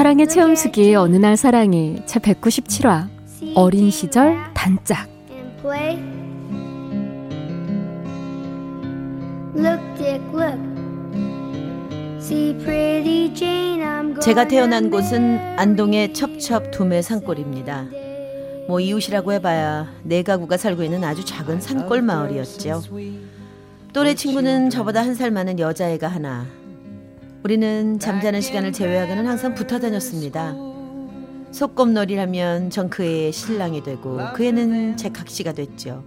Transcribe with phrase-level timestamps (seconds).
[0.00, 3.06] 사랑의 체험수기 어느 날 사랑이 제 197화
[3.54, 5.06] 어린 시절 단짝
[14.22, 17.88] 제가 태어난 곳은 안동의 첩첩 두매 산골입니다.
[18.68, 22.84] 뭐 이웃이라고 해봐야 네 가구가 살고 있는 아주 작은 산골 마을이었죠.
[23.92, 26.46] 또래 친구는 저보다 한 살 많은 여자애가 하나,
[27.42, 30.54] 우리는 잠자는 시간을 제외하고는 항상 붙어 다녔습니다.
[31.52, 36.04] 소꿉놀이라면 전그 애의 신랑이 되고 그 애는 제 각시가 됐죠.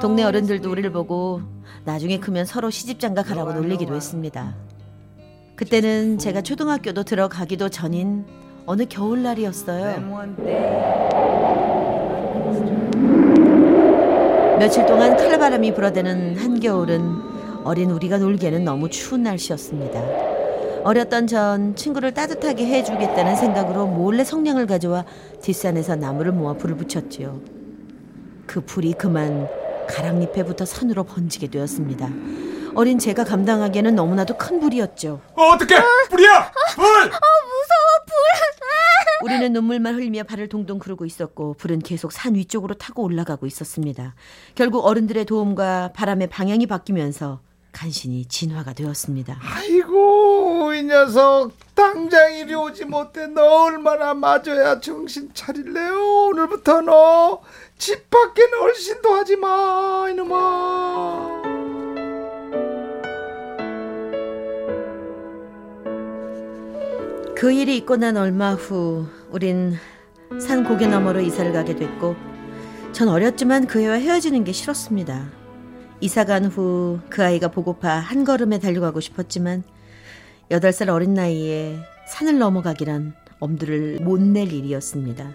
[0.00, 1.42] 동네 어른들도 우리를 보고
[1.84, 4.56] 나중에 크면 서로 시집장가 가라고 놀리기도 했습니다.
[5.56, 8.24] 그때는 제가 초등학교도 들어가기도 전인
[8.64, 10.00] 어느 겨울날이었어요.
[14.58, 20.31] 며칠 동안 칼바람이 불어대는 한겨울은 어린 우리가 놀기에는 너무 추운 날씨였습니다.
[20.84, 25.04] 어렸던 전 친구를 따뜻하게 해주겠다는 생각으로 몰래 성냥을 가져와
[25.40, 27.40] 뒷산에서 나무를 모아 불을 붙였지요.
[28.46, 29.48] 그 불이 그만
[29.88, 32.08] 가랑잎에 붙어 산으로 번지게 되었습니다.
[32.74, 35.20] 어린 제가 감당하기에는 너무나도 큰 불이었죠.
[35.34, 35.76] 어, 어떻게
[36.10, 36.52] 불이야?
[36.74, 36.84] 불!
[36.84, 37.12] 어, 무서워
[38.06, 38.16] 불!
[39.24, 44.14] 우리는 눈물만 흘리며 발을 동동 구르고 있었고 불은 계속 산 위쪽으로 타고 올라가고 있었습니다.
[44.56, 47.40] 결국 어른들의 도움과 바람의 방향이 바뀌면서
[47.72, 49.38] 간신히 진화가 되었습니다.
[49.42, 51.52] 아이고 이 녀석.
[51.74, 53.26] 당장 이리 오지 못해.
[53.26, 56.26] 너 얼마나 맞아야 정신 차릴래요?
[56.28, 57.40] 오늘부터 너.
[57.78, 61.42] 집 밖에는 얼씬도 하지 마 이놈아.
[67.34, 69.76] 그 일이 있고 난 얼마 후 우린
[70.40, 72.14] 산 고개 너머로 이사를 가게 됐고
[72.92, 75.41] 전 어렸지만 그 애와 헤어지는 게 싫었습니다.
[76.02, 79.62] 이사 간 후 그 아이가 보고파 한 걸음에 달려가고 싶었지만
[80.50, 85.32] 8살 어린 나이에 산을 넘어가기란 엄두를 못 낼 일이었습니다.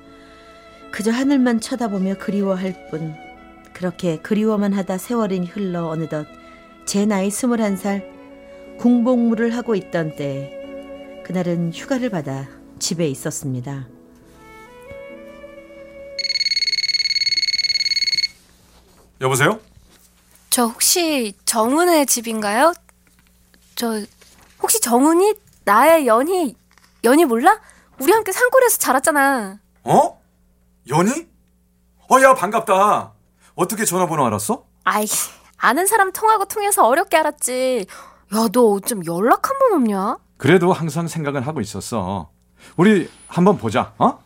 [0.92, 3.16] 그저 하늘만 쳐다보며 그리워할 뿐
[3.74, 6.28] 그렇게 그리워만 하다 세월이 흘러 어느덧
[6.86, 8.04] 제 나이 21살
[8.78, 10.54] 궁복무를 하고 있던 때
[11.26, 12.48] 그날은 휴가를 받아
[12.80, 13.88] 집에 있었습니다.
[19.22, 19.60] 여보세요?
[20.58, 22.74] 저 혹시 정은의 집인가요?
[23.76, 24.02] 저
[24.60, 25.36] 혹시 정은이
[25.66, 26.56] 나의 연희
[27.04, 27.60] 연희 몰라?
[28.00, 29.60] 우리 함께 산골에서 자랐잖아.
[29.84, 30.20] 어?
[30.90, 31.28] 연희?
[32.10, 33.14] 어 야 반갑다.
[33.54, 34.66] 어떻게 전화번호 알았어?
[34.84, 35.06] 아이
[35.58, 37.86] 아는 사람 통하고 통해서 어렵게 알았지.
[38.34, 40.18] 야너 어쩜 연락 한 번 없냐?
[40.38, 42.32] 그래도 항상 생각은 하고 있었어.
[42.78, 43.94] 우리 한번 보자.
[44.00, 44.18] 어?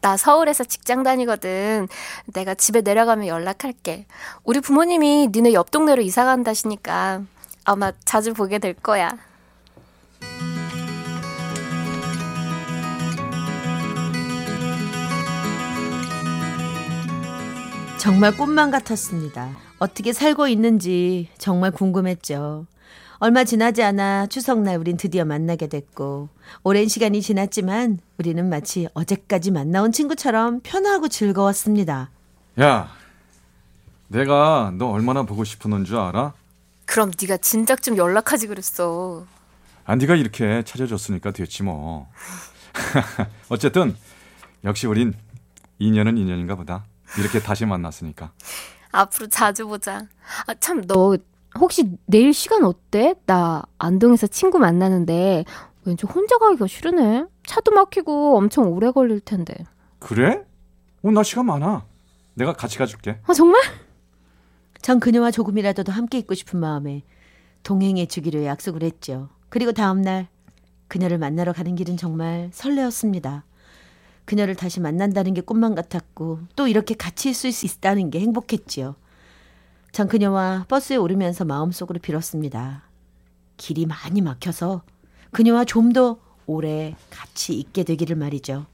[0.00, 1.86] 나 서울에서 직장 다니거든.
[2.32, 4.06] 내가 집에 내려가면 연락할게.
[4.44, 7.22] 우리 부모님이 니네 옆 동네로 이사 간다시니까
[7.64, 9.10] 아마 자주 보게 될 거야.
[17.98, 19.50] 정말 꿈만 같았습니다.
[19.78, 22.66] 어떻게 살고 있는지 정말 궁금했죠.
[23.22, 26.30] 얼마 지나지 않아 추석날 우린 드디어 만나게 됐고
[26.62, 32.08] 오랜 시간이 지났지만 우리는 마치 어제까지 만나온 친구처럼 편하고 즐거웠습니다.
[32.60, 32.88] 야,
[34.08, 36.32] 내가 너 얼마나 보고 싶었는 줄 알아?
[36.86, 39.26] 그럼 네가 진작 좀 연락하지 그랬어.
[39.84, 42.10] 아, 네가 이렇게 찾아줬으니까 됐지 뭐.
[43.50, 43.94] 어쨌든
[44.64, 45.12] 역시 우린
[45.78, 46.86] 인연은 인연인가 보다.
[47.18, 48.32] 이렇게 다시 만났으니까.
[48.92, 50.06] 앞으로 자주 보자.
[50.46, 51.16] 아, 참, 너
[51.58, 53.14] 혹시 내일 시간 어때?
[53.26, 55.44] 나 안동에서 친구 만나는데
[55.84, 57.24] 왠지 혼자 가기가 싫으네.
[57.46, 59.54] 차도 막히고 엄청 오래 걸릴 텐데.
[59.98, 60.44] 그래?
[61.02, 61.84] 어, 나 시간 많아.
[62.34, 63.18] 내가 같이 가줄게.
[63.26, 63.60] 아, 정말?
[64.80, 67.02] 전 그녀와 조금이라도 더 함께 있고 싶은 마음에
[67.62, 69.28] 동행해 주기로 약속을 했죠.
[69.48, 70.28] 그리고 다음날
[70.88, 73.44] 그녀를 만나러 가는 길은 정말 설레었습니다.
[74.24, 78.94] 그녀를 다시 만난다는 게 꿈만 같았고 또 이렇게 같이 있을 수 있다는 게 행복했지요.
[79.92, 82.82] 전 그녀와 버스에 오르면서 마음속으로 빌었습니다.
[83.56, 84.82] 길이 많이 막혀서
[85.32, 88.66] 그녀와 좀 더 오래 같이 있게 되기를 말이죠.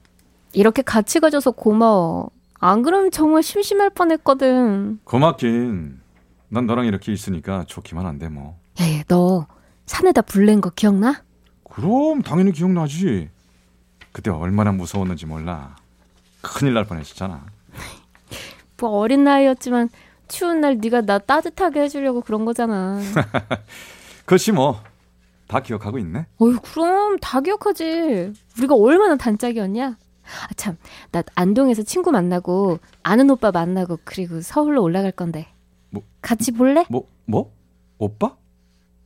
[0.53, 2.31] 이렇게 같이 가줘서 고마워.
[2.59, 5.01] 안 그러면 정말 심심할 뻔했거든.
[5.05, 6.01] 고맙긴.
[6.49, 8.59] 난 너랑 이렇게 있으니까 좋기만 한데 뭐.
[8.81, 9.47] 야, 야, 너
[9.85, 11.23] 산에다 불낸 거 기억나?
[11.65, 13.29] 그럼 당연히 기억나지.
[14.13, 15.77] 그때 얼마나 무서웠는지 몰라.
[16.41, 17.45] 큰일 날 뻔했었잖아.
[18.81, 19.91] 뭐 어린 나이였지만
[20.29, 23.01] 추운 날 네가 나 따뜻하게 해주려고 그런 거잖아.
[24.25, 24.81] 그렇지 뭐.
[25.47, 26.27] 다 기억하고 있네.
[26.39, 28.33] 어휴 그럼 다 기억하지.
[28.59, 29.87] 우리가 얼마나 단짝이었냐.
[29.89, 30.77] 아 참,
[31.13, 35.47] 나 안동에서 친구 만나고 아는 오빠 만나고 그리고 서울로 올라갈 건데.
[35.91, 36.03] 뭐?
[36.21, 36.85] 같이 볼래?
[36.89, 37.53] 뭐 뭐?
[37.99, 38.35] 오빠?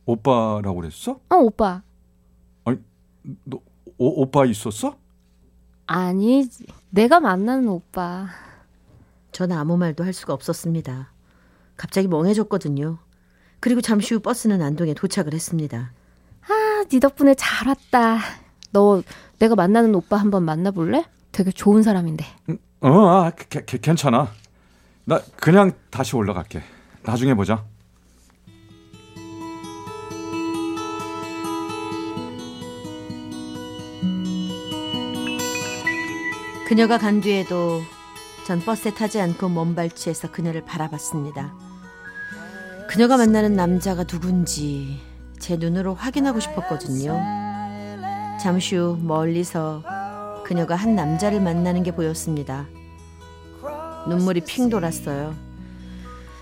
[0.05, 1.19] 오빠라고 그랬어?
[1.29, 1.83] 어 오빠.
[3.43, 3.59] 너
[3.99, 4.95] 오, 오빠 있었어?
[5.85, 6.47] 아니
[6.89, 8.27] 내가 만나는 오빠.
[9.31, 11.11] 전 아무 말도 할 수가 없었습니다.
[11.77, 12.99] 갑자기 멍해졌거든요.
[13.59, 15.93] 그리고 잠시 후 버스는 안동에 도착을 했습니다.
[16.47, 18.19] 아, 네 덕분에 잘 왔다.
[18.71, 19.01] 너
[19.39, 21.05] 내가 만나는 오빠 한번 만나볼래?
[21.31, 22.25] 되게 좋은 사람인데.
[22.81, 24.31] 어, 아, 게, 게, 괜찮아.
[25.05, 26.61] 나 그냥 다시 올라갈게.
[27.03, 27.63] 나중에 보자.
[36.67, 37.81] 그녀가 간 뒤에도
[38.45, 41.53] 전 버스에 타지 않고 먼발치에서 그녀를 바라봤습니다.
[42.89, 44.99] 그녀가 만나는 남자가 누군지
[45.39, 47.21] 제 눈으로 확인하고 싶었거든요.
[48.41, 49.83] 잠시 후 멀리서
[50.43, 52.65] 그녀가 한 남자를 만나는 게 보였습니다.
[54.07, 55.35] 눈물이 핑 돌았어요.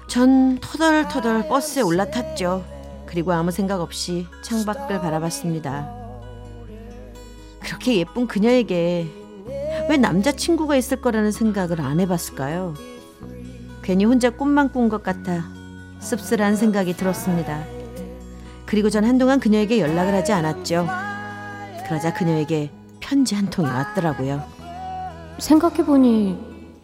[0.08, 2.66] 전 터덜터덜 버스에 올라탔죠.
[3.06, 5.90] 그리고 아무 생각 없이 창밖을 바라봤습니다.
[7.60, 9.19] 그렇게 예쁜 그녀에게
[9.90, 12.76] 왜 남자친구가 있을 거라는 생각을 안 해봤을까요?
[13.82, 15.44] 괜히 혼자 꿈만 꾼 것 같아
[16.00, 17.64] 씁쓸한 생각이 들었습니다.
[18.68, 20.88] 그리고 전 한동안 그녀에게 연락을 하지 않았죠.
[21.88, 24.44] 그러자 그녀에게 편지 한 통이 왔더라고요.
[25.40, 26.38] 생각해보니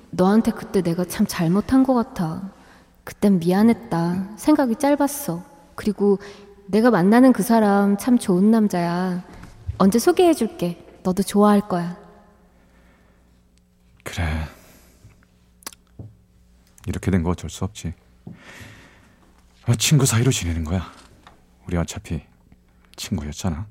[0.10, 2.42] 너한테 그때 내가 참 잘못한 것 같아.
[3.04, 4.30] 그땐 미안했다.
[4.36, 5.44] 생각이 짧았어.
[5.75, 6.18] 그리고
[6.66, 9.24] 내가 만나는 그 사람 참 좋은 남자야.
[9.78, 10.84] 언제 소개해줄게.
[11.04, 12.05] 너도 좋아할 거야.
[14.06, 14.24] 그래.
[16.88, 17.94] 이렇게 된 거 어쩔 수 없지.
[19.66, 20.92] 아, 친구 사이로 지내는 거야.
[21.68, 22.22] 우리 어차피
[22.96, 23.68] 친구였잖아.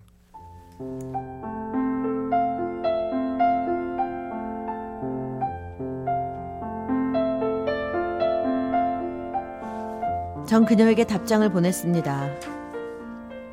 [10.46, 12.30] 전 그녀에게 답장을 보냈습니다.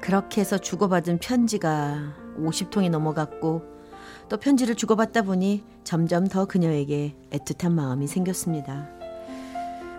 [0.02, 3.64] 그렇게 해서 주고받은 편지가 50통이 넘어갔고
[4.32, 8.88] 또 편지를 주고받다 보니 점점 더 그녀에게 애틋한 마음이 생겼습니다.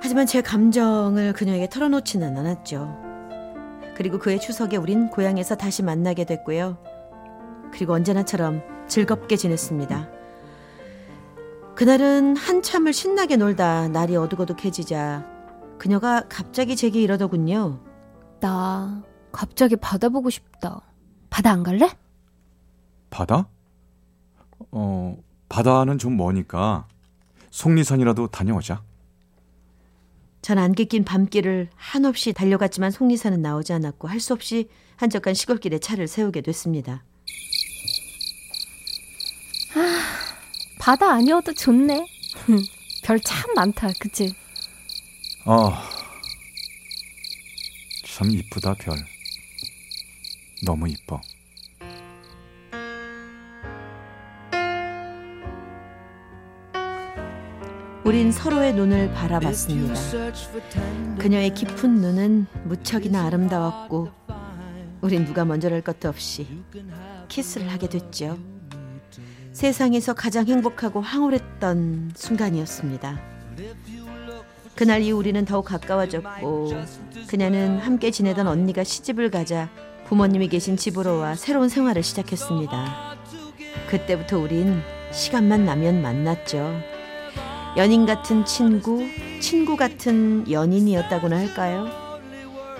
[0.00, 2.96] 하지만 제 감정을 그녀에게 털어놓지는 않았죠.
[3.94, 6.78] 그리고 그의 추석에 우린 고향에서 다시 만나게 됐고요.
[7.74, 10.08] 그리고 언제나처럼 즐겁게 지냈습니다.
[11.74, 15.26] 그날은 한참을 신나게 놀다 날이 어둑어둑해지자
[15.78, 17.80] 그녀가 갑자기 제게 이러더군요.
[18.40, 20.80] 나 갑자기 바다 보고 싶다.
[21.28, 21.90] 바다 안 갈래?
[23.10, 23.46] 바다?
[24.72, 25.16] 어,
[25.48, 26.86] 바다는 좀 머니까
[27.50, 28.82] 속리산이라도 다녀오자.
[30.40, 36.08] 전 안개 낀 밤길을 한없이 달려갔지만 속리산은 나오지 않았고 할 수 없이 한적한 시골길에 차를
[36.08, 37.04] 세우게 됐습니다.
[40.78, 42.06] 바다 아니어도 좋네.
[43.04, 43.88] 별 참 많다.
[44.00, 44.34] 그치?
[45.44, 45.72] 어,
[48.06, 48.96] 참 이쁘다 별.
[50.64, 51.20] 너무 이뻐.
[58.12, 59.94] 우린 서로의 눈을 바라봤습니다.
[61.16, 64.10] 그녀의 깊은 눈은 무척이나 아름다웠고
[65.00, 66.46] 우린 누가 먼저랄 것도 없이
[67.28, 68.38] 키스를 하게 됐죠.
[69.52, 73.18] 세상에서 가장 행복하고 황홀했던 순간이었습니다.
[74.74, 76.82] 그날 이후 우리는 더욱 가까워졌고
[77.28, 79.70] 그녀는 함께 지내던 언니가 시집을 가자
[80.04, 83.16] 부모님이 계신 집으로 와 새로운 생활을 시작했습니다.
[83.88, 86.91] 그때부터 우린 시간만 나면 만났죠.
[87.76, 89.02] 연인 같은 친구,
[89.40, 91.88] 친구 같은 연인이었다고나 할까요?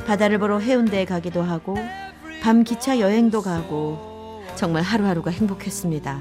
[0.06, 1.76] 바다를 보러 해운대에 가기도 하고
[2.42, 6.20] 밤 기차 여행도 가고 정말 하루하루가 행복했습니다.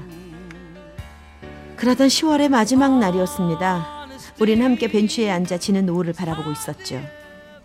[1.76, 4.06] 그러던 10월의 마지막 날이었습니다.
[4.40, 7.00] 우린 함께 벤치에 앉아 지는 노을을 바라보고 있었죠.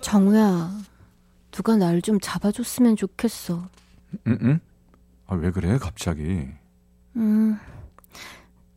[0.01, 0.71] 정우야,
[1.51, 3.63] 누가 날 좀 잡아줬으면 좋겠어.
[4.27, 4.59] 응, 응?
[5.27, 6.47] 아, 왜 그래, 갑자기?
[7.15, 7.59] 음,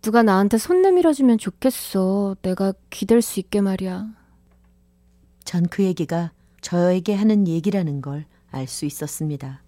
[0.03, 2.37] 누가 나한테 손 내밀어주면 좋겠어.
[2.43, 4.09] 내가 기댈 수 있게 말이야.
[5.45, 9.63] 전 그 얘기가 저에게 하는 얘기라는 걸 알 수 있었습니다.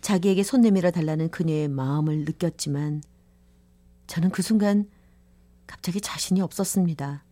[0.00, 3.02] 자기에게 손 내밀어 달라는 그녀의 마음을 느꼈지만
[4.06, 4.88] 저는 그 순간
[5.66, 7.24] 갑자기 자신이 없었습니다.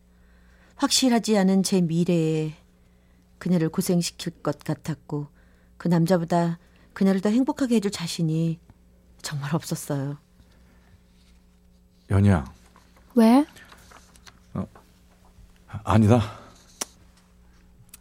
[0.77, 2.55] 확실하지 않은 제 미래에
[3.39, 5.29] 그녀를 고생시킬 것 같았고
[5.79, 6.59] 그 남자보다
[6.93, 8.59] 그녀를 더 행복하게 해줄 자신이
[9.23, 10.19] 정말 없었어요.
[12.13, 12.45] 연희야,
[13.15, 13.47] 왜?
[15.85, 16.21] 아니다.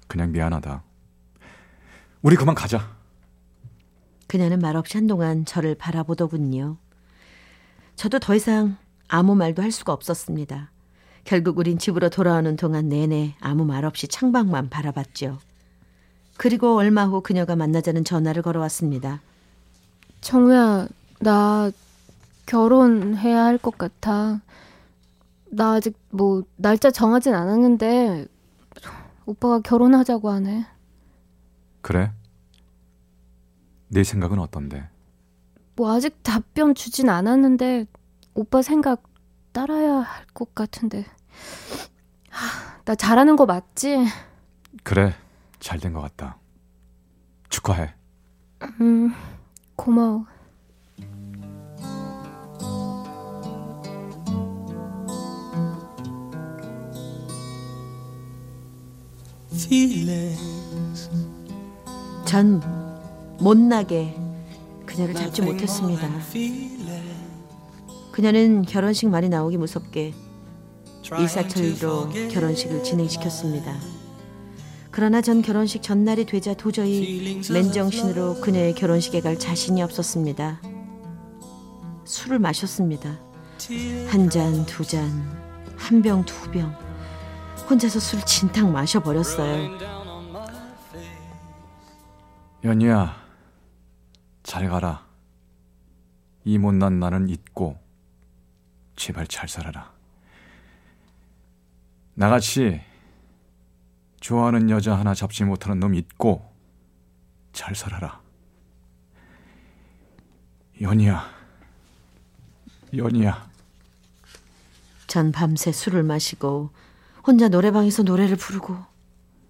[0.08, 0.84] 그냥 미안하다.
[2.22, 2.90] 우리 그만 가자.
[4.28, 6.76] 그녀는 말없이 한동안 저를 바라보더군요.
[7.96, 8.76] 저도 더 이상
[9.08, 10.72] 아무 말도 할 수가 없었습니다.
[11.24, 15.40] 결국 우린 집으로 돌아오는 동안 내내 아무 말 없이 창밖만 바라봤죠.
[16.36, 19.22] 그리고 얼마 후 그녀가 만나자는 전화를 걸어왔습니다.
[20.20, 20.90] 정우야,
[21.20, 21.72] 나
[22.56, 24.42] 결혼해야 할 것 같아.
[25.52, 28.28] 나 아직 뭐 날짜 정하진 않았는데
[29.26, 30.66] 오빠가 결혼하자고 하네.
[31.82, 32.12] 그래?
[33.88, 34.90] 네 생각은 어떤데?
[35.78, 37.86] 뭐 아직 답변 주진 않았는데
[38.34, 39.04] 오빠 생각
[39.54, 41.06] 따라야 할 것 같은데.
[42.30, 44.06] 하, 나 잘하는 거 맞지?
[44.84, 45.14] 그래,
[45.60, 46.38] 잘 된 것 같다.
[47.50, 47.94] 축하해.
[48.82, 49.14] 음,
[49.78, 50.26] 고마워.
[62.26, 62.62] 전
[63.40, 64.16] 못나게
[64.86, 66.10] 그녀를 잡지 못했습니다.
[68.12, 70.14] 그녀는 결혼식 말이 나오기 무섭게
[71.20, 73.76] 일사천리로 결혼식을 진행시켰습니다.
[74.92, 80.62] 그러나 전 결혼식 전날이 되자 도저히 맨정신으로 그녀의 결혼식에 갈 자신이 없었습니다.
[82.04, 83.18] 술을 마셨습니다.
[84.08, 85.08] 한 잔, 두 잔,
[85.78, 86.81] 한 병, 두 병.
[87.72, 89.78] 혼자서 술 진탕 마셔버렸어요.
[92.66, 93.16] 연희야,
[94.44, 95.08] 잘 가라.
[96.44, 97.80] 이 못난 나는 잊고
[98.98, 99.90] 제발 잘 살아라.
[102.14, 102.82] 나같이
[104.20, 106.54] 좋아하는 여자 하나 잡지 못하는 놈 잊고
[107.54, 108.20] 잘 살아라.
[110.82, 111.26] 연희야,
[112.94, 113.50] 연희야.
[115.08, 116.81] 전 밤새 술을 마시고
[117.26, 118.78] 혼자 노래방에서 노래를 부르고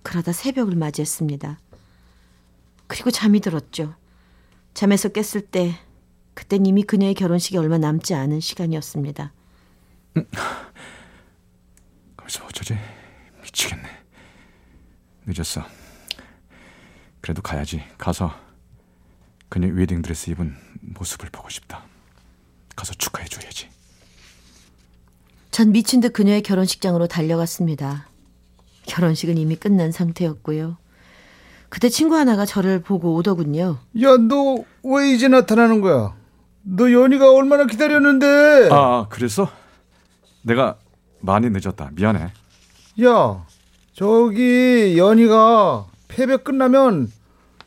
[0.04, 1.60] 그러다 새벽을 맞이했습니다.
[2.88, 3.96] 그리고 잠이 들었죠.
[4.74, 5.76] 잠에서 깼을 때
[6.34, 9.34] 그땐 이미 그녀의 결혼식이 얼마 남지 않은 시간이었습니다.
[12.18, 12.78] 거기서 어쩌지?
[13.44, 13.84] 미치겠네.
[15.26, 15.64] 늦었어.
[17.22, 17.84] 그래도 가야지.
[17.98, 18.34] 가서
[19.50, 21.86] 그녀 웨딩 드레스 입은 모습을 보고 싶다.
[22.76, 23.70] 가서 축하해 줘야지.
[25.52, 28.08] 전 미친 듯 그녀의 결혼식장으로 달려갔습니다.
[28.86, 30.78] 결혼식은 이미 끝난 상태였고요.
[31.70, 33.78] 그때 친구 하나가 저를 보고 오더군요.
[34.02, 36.16] 야, 너 왜 이제 나타나는 거야?
[36.64, 38.70] 너 연희가 얼마나 기다렸는데?
[38.72, 39.48] 아, 그랬어?
[40.42, 40.78] 내가
[41.20, 41.92] 많이 늦었다.
[41.94, 42.32] 미안해.
[43.04, 43.46] 야,
[43.94, 47.12] 저기 연희가 패배 끝나면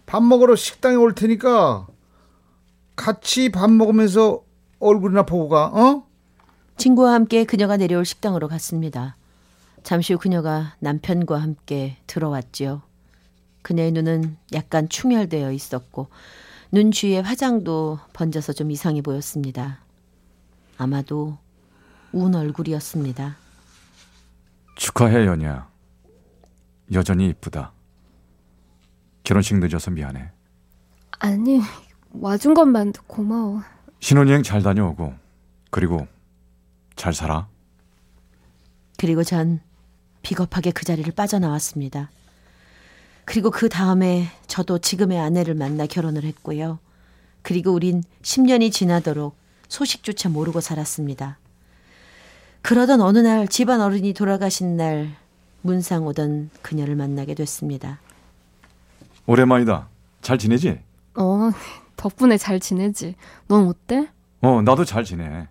[0.07, 1.87] 밥 먹으러 식당에 올 테니까
[2.97, 4.41] 같이 밥 먹으면서
[4.81, 5.67] 얼굴이나 보고 가.
[5.67, 6.05] 어?
[6.77, 9.17] 친구와 함께 그녀가 내려올 식당으로 갔습니다.
[9.83, 12.83] 잠시 후 그녀가 남편과 함께 들어왔지요.
[13.63, 16.09] 그녀의 눈은 약간 충혈되어 있었고
[16.73, 19.81] 눈 주위에 화장도 번져서 좀 이상해 보였습니다.
[20.77, 21.39] 아마도
[22.13, 23.37] 운 얼굴이었습니다.
[24.77, 25.69] 축하해, 연희야.
[26.93, 27.73] 여전히 이쁘다.
[29.23, 30.31] 결혼식 늦어서 미안해.
[31.21, 31.61] 아니,
[32.13, 33.63] 와준 것만 고마워.
[34.01, 35.15] 신혼여행 잘 다녀오고,
[35.71, 36.07] 그리고
[36.97, 37.49] 잘 살아.
[38.97, 39.61] 그리고 전
[40.23, 42.11] 비겁하게 그 자리를 빠져나왔습니다.
[43.25, 46.79] 그리고 그 다음에 저도 지금의 아내를 만나 결혼을 했고요.
[47.43, 49.37] 그리고 우린 10년이 지나도록
[49.69, 51.39] 소식조차 모르고 살았습니다.
[52.63, 55.15] 그러던 어느 날 집안 어른이 돌아가신 날
[55.63, 57.99] 문상 오던 그녀를 만나게 됐습니다.
[59.27, 59.89] 오랜만이다.
[60.23, 60.81] 잘 지내지?
[61.15, 61.51] 어,
[61.97, 63.15] 덕분에 잘 지내지.
[63.49, 64.09] 넌 어때?
[64.41, 65.49] 어, 나도 잘 지내.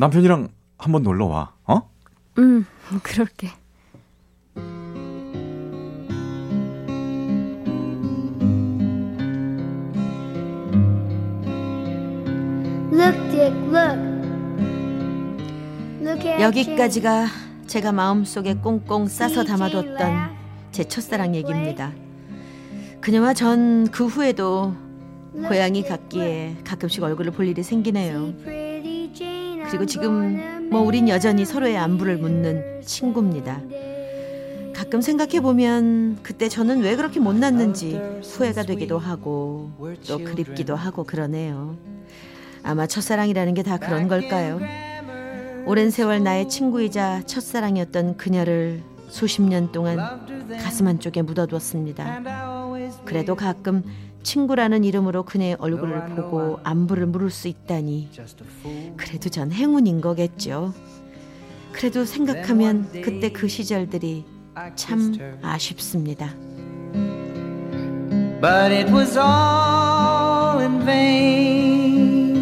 [0.00, 1.52] 남편이랑 한번 놀러 와.
[1.66, 1.82] 어?
[2.38, 2.64] 응,
[3.02, 3.50] 그럴게.
[12.92, 13.98] Look, Dick, look.
[16.02, 17.26] Look at 여기까지가
[17.66, 20.30] 제가 마음속에 꽁꽁 싸서 담아뒀던
[20.72, 21.92] 제 첫사랑 얘기입니다.
[23.00, 24.74] 그녀와 전 그 후에도
[25.46, 28.32] 고양이 같기에 가끔씩 얼굴을 볼 일이 생기네요.
[29.70, 33.60] 그리고 지금 뭐 우린 여전히 서로의 안부를 묻는 친구입니다.
[34.74, 39.70] 가끔 생각해 보면 그때 저는 왜 그렇게 못났는지 후회가 되기도 하고
[40.08, 41.76] 또 그립기도 하고 그러네요.
[42.62, 44.60] 아마 첫사랑이라는 게 다 그런 걸까요?
[45.66, 49.98] 오랜 세월 나의 친구이자 첫사랑이었던 그녀를 수십 년 동안
[50.62, 52.22] 가슴 한쪽에 묻어두었습니다.
[53.04, 53.84] 그래도 가끔
[54.22, 58.10] 친구라는 이름으로 그녀의 얼굴을 보고 안부를 물을 수 있다니
[58.96, 60.72] 그래도 전 행운인 거겠죠.
[61.72, 64.24] 그래도 생각하면 그때 그 시절들이
[64.76, 66.34] 참 아쉽습니다.
[68.40, 72.40] But it was all in vain.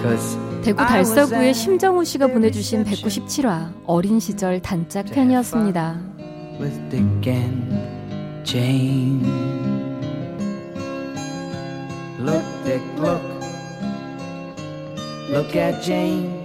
[0.00, 6.00] 'Cause 대구 달서구의 심정우 씨가 보내주신 197화 어린 시절 단짝 편이었습니다.
[6.60, 7.74] with Dick and
[8.44, 9.59] Jane.
[15.30, 16.39] Look at Jane.